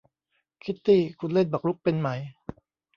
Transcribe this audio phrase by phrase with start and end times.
[0.63, 2.09] คิตตี้ คุณเล่นหมากรุกเป็นไหม?